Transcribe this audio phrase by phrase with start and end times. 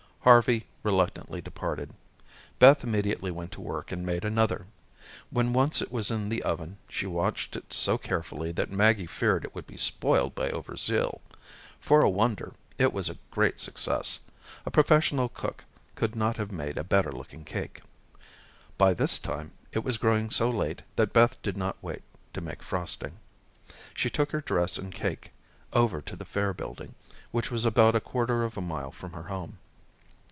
[0.23, 1.89] Harvey reluctantly departed.
[2.59, 4.67] Beth immediately went to work and made another.
[5.31, 9.43] When once it was in the oven, she watched it so carefully that Maggie feared
[9.43, 11.21] it would be spoiled by overzeal.
[11.79, 14.19] For a wonder, it was a great success.
[14.63, 17.81] A professional cook could not have made a better looking cake.
[18.77, 22.61] By this time, it was growing so late that Beth did not wait to make
[22.61, 23.17] frosting.
[23.95, 25.31] She took her dress and cake
[25.73, 26.93] over to the Fair building,
[27.31, 29.57] which was about a quarter of a mile from her home.